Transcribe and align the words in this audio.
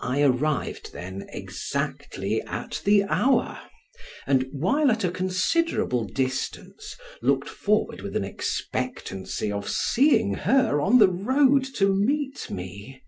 I 0.00 0.20
arrived 0.20 0.92
then 0.92 1.26
exactly 1.28 2.42
at 2.42 2.82
the 2.84 3.04
hour, 3.04 3.60
and 4.26 4.46
while 4.50 4.90
at 4.90 5.04
a 5.04 5.12
considerable 5.12 6.02
distance, 6.02 6.96
looked 7.22 7.48
forward 7.48 8.00
with 8.00 8.16
an 8.16 8.24
expectancy 8.24 9.52
of 9.52 9.68
seeing 9.70 10.34
her 10.34 10.80
on 10.80 10.98
the 10.98 11.06
road 11.08 11.62
to 11.76 11.86
meet 11.86 12.50
me. 12.50 13.04